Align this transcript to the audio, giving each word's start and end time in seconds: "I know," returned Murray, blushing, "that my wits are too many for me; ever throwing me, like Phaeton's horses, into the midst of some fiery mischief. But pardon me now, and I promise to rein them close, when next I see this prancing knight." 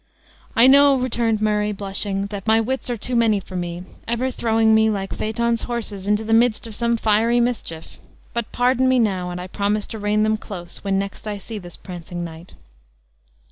"I 0.55 0.65
know," 0.65 0.95
returned 0.97 1.41
Murray, 1.41 1.71
blushing, 1.71 2.25
"that 2.31 2.47
my 2.47 2.59
wits 2.59 2.89
are 2.89 2.97
too 2.97 3.15
many 3.15 3.39
for 3.39 3.55
me; 3.55 3.83
ever 4.07 4.31
throwing 4.31 4.73
me, 4.73 4.89
like 4.89 5.13
Phaeton's 5.13 5.61
horses, 5.69 6.07
into 6.07 6.23
the 6.23 6.33
midst 6.33 6.65
of 6.65 6.73
some 6.73 6.97
fiery 6.97 7.39
mischief. 7.39 7.99
But 8.33 8.51
pardon 8.51 8.89
me 8.89 8.97
now, 8.97 9.29
and 9.29 9.39
I 9.39 9.45
promise 9.45 9.85
to 9.93 9.99
rein 9.99 10.23
them 10.23 10.37
close, 10.37 10.83
when 10.83 10.97
next 10.97 11.27
I 11.27 11.37
see 11.37 11.59
this 11.59 11.77
prancing 11.77 12.23
knight." 12.23 12.55